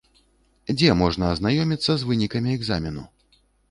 Дзе 0.77 0.95
можна 1.03 1.31
азнаёміцца 1.35 1.91
з 2.01 2.11
вынікамі 2.11 2.57
экзамену? 2.59 3.11